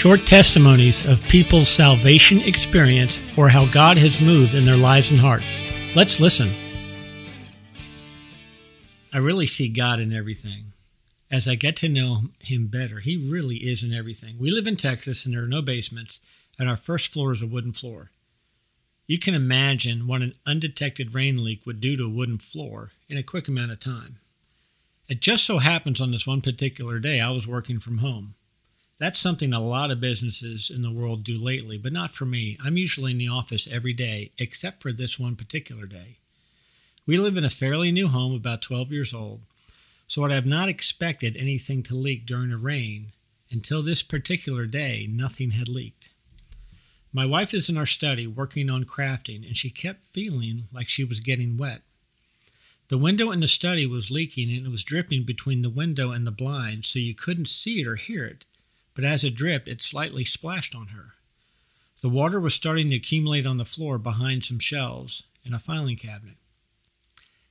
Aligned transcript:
Short 0.00 0.24
testimonies 0.24 1.06
of 1.06 1.22
people's 1.24 1.68
salvation 1.68 2.40
experience 2.40 3.20
or 3.36 3.50
how 3.50 3.66
God 3.66 3.98
has 3.98 4.18
moved 4.18 4.54
in 4.54 4.64
their 4.64 4.78
lives 4.78 5.10
and 5.10 5.20
hearts. 5.20 5.60
Let's 5.94 6.18
listen. 6.18 6.54
I 9.12 9.18
really 9.18 9.46
see 9.46 9.68
God 9.68 10.00
in 10.00 10.10
everything. 10.10 10.72
As 11.30 11.46
I 11.46 11.54
get 11.54 11.76
to 11.76 11.88
know 11.90 12.22
Him 12.38 12.68
better, 12.68 13.00
He 13.00 13.18
really 13.18 13.56
is 13.56 13.82
in 13.82 13.92
everything. 13.92 14.36
We 14.40 14.50
live 14.50 14.66
in 14.66 14.78
Texas 14.78 15.26
and 15.26 15.34
there 15.34 15.42
are 15.42 15.46
no 15.46 15.60
basements, 15.60 16.18
and 16.58 16.66
our 16.66 16.78
first 16.78 17.12
floor 17.12 17.32
is 17.32 17.42
a 17.42 17.46
wooden 17.46 17.74
floor. 17.74 18.10
You 19.06 19.18
can 19.18 19.34
imagine 19.34 20.06
what 20.06 20.22
an 20.22 20.32
undetected 20.46 21.12
rain 21.12 21.44
leak 21.44 21.66
would 21.66 21.82
do 21.82 21.94
to 21.96 22.04
a 22.04 22.08
wooden 22.08 22.38
floor 22.38 22.92
in 23.10 23.18
a 23.18 23.22
quick 23.22 23.48
amount 23.48 23.72
of 23.72 23.80
time. 23.80 24.16
It 25.10 25.20
just 25.20 25.44
so 25.44 25.58
happens 25.58 26.00
on 26.00 26.10
this 26.10 26.26
one 26.26 26.40
particular 26.40 27.00
day 27.00 27.20
I 27.20 27.28
was 27.32 27.46
working 27.46 27.80
from 27.80 27.98
home. 27.98 28.34
That's 29.00 29.18
something 29.18 29.54
a 29.54 29.60
lot 29.60 29.90
of 29.90 29.98
businesses 29.98 30.68
in 30.68 30.82
the 30.82 30.90
world 30.90 31.24
do 31.24 31.38
lately, 31.38 31.78
but 31.78 31.90
not 31.90 32.14
for 32.14 32.26
me. 32.26 32.58
I'm 32.62 32.76
usually 32.76 33.12
in 33.12 33.18
the 33.18 33.28
office 33.28 33.66
every 33.66 33.94
day, 33.94 34.30
except 34.36 34.82
for 34.82 34.92
this 34.92 35.18
one 35.18 35.36
particular 35.36 35.86
day. 35.86 36.18
We 37.06 37.16
live 37.16 37.38
in 37.38 37.44
a 37.44 37.48
fairly 37.48 37.92
new 37.92 38.08
home, 38.08 38.34
about 38.34 38.60
12 38.60 38.92
years 38.92 39.14
old, 39.14 39.40
so 40.06 40.22
I 40.22 40.34
have 40.34 40.44
not 40.44 40.68
expected 40.68 41.34
anything 41.34 41.82
to 41.84 41.94
leak 41.94 42.26
during 42.26 42.52
a 42.52 42.58
rain. 42.58 43.12
Until 43.50 43.82
this 43.82 44.02
particular 44.02 44.66
day, 44.66 45.08
nothing 45.10 45.52
had 45.52 45.66
leaked. 45.66 46.10
My 47.10 47.24
wife 47.24 47.54
is 47.54 47.70
in 47.70 47.78
our 47.78 47.86
study 47.86 48.26
working 48.26 48.68
on 48.68 48.84
crafting, 48.84 49.46
and 49.46 49.56
she 49.56 49.70
kept 49.70 50.12
feeling 50.12 50.68
like 50.74 50.90
she 50.90 51.04
was 51.04 51.20
getting 51.20 51.56
wet. 51.56 51.80
The 52.88 52.98
window 52.98 53.30
in 53.30 53.40
the 53.40 53.48
study 53.48 53.86
was 53.86 54.10
leaking 54.10 54.52
and 54.54 54.66
it 54.66 54.70
was 54.70 54.84
dripping 54.84 55.24
between 55.24 55.62
the 55.62 55.70
window 55.70 56.10
and 56.10 56.26
the 56.26 56.30
blind, 56.30 56.84
so 56.84 56.98
you 56.98 57.14
couldn't 57.14 57.48
see 57.48 57.80
it 57.80 57.86
or 57.86 57.96
hear 57.96 58.26
it, 58.26 58.44
but 58.94 59.04
as 59.04 59.24
it 59.24 59.34
dripped, 59.34 59.68
it 59.68 59.82
slightly 59.82 60.24
splashed 60.24 60.74
on 60.74 60.88
her. 60.88 61.14
The 62.00 62.08
water 62.08 62.40
was 62.40 62.54
starting 62.54 62.90
to 62.90 62.96
accumulate 62.96 63.46
on 63.46 63.58
the 63.58 63.64
floor 63.64 63.98
behind 63.98 64.44
some 64.44 64.58
shelves 64.58 65.24
in 65.44 65.52
a 65.52 65.58
filing 65.58 65.96
cabinet. 65.96 66.36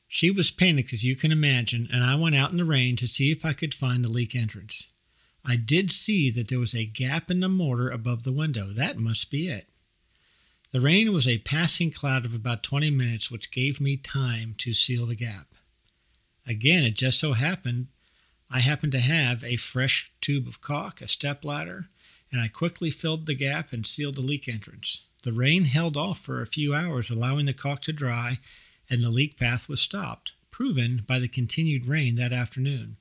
She 0.08 0.32
was 0.32 0.50
panicked, 0.50 0.92
as 0.92 1.04
you 1.04 1.16
can 1.16 1.32
imagine, 1.32 1.88
and 1.92 2.04
I 2.04 2.16
went 2.16 2.36
out 2.36 2.50
in 2.52 2.58
the 2.58 2.66
rain 2.66 2.96
to 2.96 3.08
see 3.08 3.32
if 3.32 3.46
I 3.46 3.54
could 3.54 3.76
find 3.76 4.04
the 4.04 4.10
leak 4.10 4.36
entrance. 4.36 4.88
I 5.46 5.56
did 5.56 5.92
see 5.92 6.32
that 6.32 6.48
there 6.48 6.60
was 6.60 6.74
a 6.74 6.86
gap 6.86 7.30
in 7.30 7.40
the 7.40 7.48
mortar 7.48 7.90
above 7.90 8.24
the 8.24 8.32
window. 8.32 8.74
That 8.74 8.98
must 8.98 9.30
be 9.30 9.48
it. 9.48 9.70
The 10.72 10.82
rain 10.82 11.14
was 11.14 11.28
a 11.28 11.38
passing 11.40 11.92
cloud 11.92 12.26
of 12.26 12.36
about 12.36 12.64
20 12.64 12.90
minutes, 12.90 13.32
which 13.32 13.52
gave 13.52 13.80
me 13.80 13.98
time 13.98 14.56
to 14.60 14.74
seal 14.74 15.06
the 15.06 15.16
gap. 15.16 15.56
Again, 16.46 16.84
it 16.84 16.96
just 16.96 17.20
so 17.20 17.34
happened 17.34 17.88
I 18.52 18.62
happened 18.62 18.92
to 18.94 19.00
have 19.00 19.44
a 19.44 19.58
fresh 19.58 20.12
tube 20.22 20.48
of 20.48 20.62
caulk, 20.62 21.02
a 21.02 21.08
step 21.08 21.46
ladder, 21.46 21.90
and 22.32 22.42
I 22.42 22.48
quickly 22.48 22.90
filled 22.90 23.26
the 23.26 23.36
gap 23.36 23.72
and 23.72 23.86
sealed 23.86 24.16
the 24.16 24.22
leak 24.22 24.48
entrance. 24.48 25.04
The 25.22 25.34
rain 25.34 25.66
held 25.66 25.96
off 25.96 26.20
for 26.20 26.42
a 26.42 26.48
few 26.48 26.74
hours, 26.74 27.10
allowing 27.10 27.46
the 27.46 27.54
caulk 27.54 27.82
to 27.84 27.94
dry, 27.94 28.40
and 28.90 29.04
the 29.04 29.10
leak 29.12 29.38
path 29.38 29.70
was 29.70 29.82
stopped, 29.82 30.32
proven 30.50 31.04
by 31.06 31.20
the 31.20 31.28
continued 31.28 31.86
rain 31.86 32.16
that 32.16 32.34
afternoon. 32.34 32.98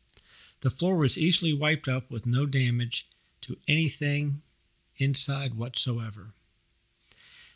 The 0.61 0.71
floor 0.71 0.97
was 0.97 1.17
easily 1.17 1.53
wiped 1.53 1.89
up 1.89 2.11
with 2.11 2.27
no 2.27 2.45
damage 2.45 3.07
to 3.43 3.57
anything 3.69 4.43
inside 4.97 5.55
whatsoever. 5.55 6.35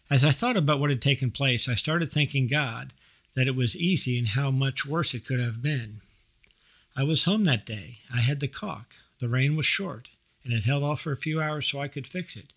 As 0.08 0.24
I 0.24 0.30
thought 0.30 0.56
about 0.56 0.80
what 0.80 0.90
had 0.90 1.02
taken 1.02 1.30
place, 1.30 1.68
I 1.68 1.74
started 1.74 2.12
thanking 2.12 2.46
God 2.46 2.92
that 3.34 3.48
it 3.48 3.56
was 3.56 3.76
easy 3.76 4.18
and 4.18 4.28
how 4.28 4.50
much 4.50 4.86
worse 4.86 5.14
it 5.14 5.24
could 5.24 5.40
have 5.40 5.60
been. 5.60 6.00
I 6.94 7.04
was 7.04 7.24
home 7.24 7.44
that 7.44 7.64
day. 7.64 8.00
I 8.12 8.20
had 8.20 8.40
the 8.40 8.48
caulk. 8.48 8.96
The 9.18 9.28
rain 9.28 9.56
was 9.56 9.64
short, 9.64 10.10
and 10.44 10.52
it 10.52 10.64
held 10.64 10.82
off 10.82 11.00
for 11.00 11.12
a 11.12 11.16
few 11.16 11.40
hours 11.40 11.66
so 11.66 11.80
I 11.80 11.88
could 11.88 12.06
fix 12.06 12.36
it. 12.36 12.52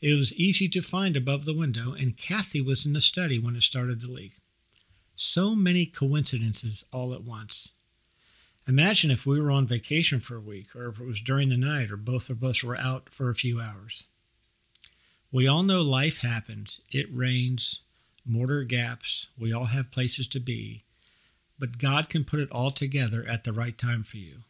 It 0.00 0.14
was 0.14 0.34
easy 0.34 0.68
to 0.68 0.82
find 0.82 1.16
above 1.16 1.44
the 1.44 1.54
window, 1.54 1.92
and 1.92 2.16
Kathy 2.16 2.60
was 2.60 2.84
in 2.84 2.92
the 2.92 3.00
study 3.00 3.38
when 3.38 3.56
it 3.56 3.62
started 3.62 4.00
to 4.02 4.06
leak. 4.06 4.34
So 5.16 5.56
many 5.56 5.86
coincidences 5.86 6.84
all 6.92 7.14
at 7.14 7.24
once. 7.24 7.70
Imagine 8.68 9.10
if 9.10 9.24
we 9.24 9.40
were 9.40 9.50
on 9.50 9.66
vacation 9.66 10.20
for 10.20 10.36
a 10.36 10.40
week, 10.40 10.76
or 10.76 10.88
if 10.88 11.00
it 11.00 11.06
was 11.06 11.20
during 11.20 11.48
the 11.48 11.56
night, 11.56 11.90
or 11.90 11.96
both 11.96 12.28
of 12.28 12.44
us 12.44 12.62
were 12.62 12.76
out 12.76 13.08
for 13.08 13.30
a 13.30 13.34
few 13.34 13.60
hours. 13.60 14.04
We 15.32 15.46
all 15.46 15.62
know 15.62 15.80
life 15.80 16.18
happens. 16.18 16.80
It 16.92 17.06
rains, 17.10 17.80
mortar 18.26 18.64
gaps, 18.64 19.26
we 19.38 19.52
all 19.52 19.66
have 19.66 19.90
places 19.90 20.28
to 20.28 20.40
be, 20.40 20.84
but 21.58 21.78
God 21.78 22.08
can 22.08 22.24
put 22.24 22.40
it 22.40 22.50
all 22.50 22.70
together 22.70 23.26
at 23.28 23.44
the 23.44 23.52
right 23.52 23.76
time 23.76 24.04
for 24.04 24.16
you. 24.16 24.42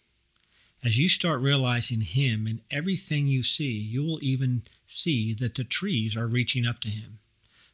As 0.84 0.98
you 0.98 1.08
start 1.08 1.40
realizing 1.40 2.02
Him 2.02 2.46
in 2.46 2.60
everything 2.70 3.26
you 3.26 3.42
see, 3.42 3.72
you 3.72 4.02
will 4.02 4.22
even 4.22 4.62
see 4.86 5.34
that 5.34 5.54
the 5.56 5.64
trees 5.64 6.16
are 6.16 6.28
reaching 6.28 6.66
up 6.66 6.80
to 6.80 6.88
Him. 6.88 7.18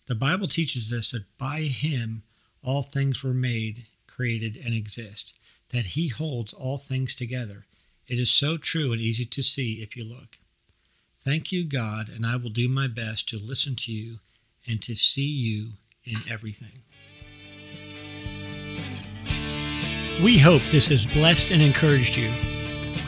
The 0.06 0.15
Bible 0.15 0.49
teaches 0.49 0.93
us 0.93 1.11
that 1.11 1.37
by 1.37 1.62
Him 1.62 2.23
all 2.62 2.83
things 2.83 3.23
were 3.23 3.34
made, 3.34 3.87
created, 4.06 4.56
and 4.56 4.75
exist 4.75 5.34
that 5.71 5.87
He 5.87 6.09
holds 6.09 6.53
all 6.53 6.78
things 6.78 7.15
together. 7.15 7.67
It 8.06 8.19
is 8.19 8.31
so 8.31 8.56
true 8.56 8.93
and 8.93 9.00
easy 9.00 9.25
to 9.27 9.43
see 9.43 9.83
if 9.83 9.97
you 9.97 10.05
look. 10.05 10.39
Thank 11.25 11.53
you, 11.53 11.65
God, 11.65 12.09
and 12.09 12.25
I 12.25 12.37
will 12.37 12.50
do 12.50 12.69
my 12.69 12.87
best 12.87 13.28
to 13.31 13.39
listen 13.39 13.77
to 13.77 13.93
you 13.93 14.19
and 14.67 14.81
to 14.83 14.94
see 14.94 15.23
you 15.23 15.73
in 16.05 16.19
everything. 16.31 16.83
We 20.23 20.39
hope 20.39 20.63
this 20.71 20.89
has 20.89 21.07
blessed 21.07 21.51
and 21.51 21.61
encouraged 21.61 22.17
you. 22.17 22.33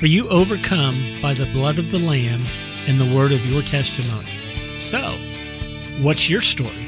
For 0.01 0.07
you 0.07 0.29
overcome 0.29 0.97
by 1.23 1.35
the 1.35 1.47
blood 1.47 1.79
of 1.79 1.91
the 1.93 1.99
Lamb 1.99 2.45
and 2.87 3.01
the 3.01 3.15
word 3.15 3.33
of 3.33 3.47
your 3.47 3.63
testimony. 3.63 4.33
So, 4.81 5.13
what's 6.03 6.29
your 6.29 6.41
story? 6.41 6.86